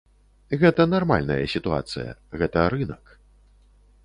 Гэта 0.61 0.87
нармальная 0.93 1.37
сітуацыя, 1.55 2.09
гэта 2.43 2.65
рынак. 2.77 3.15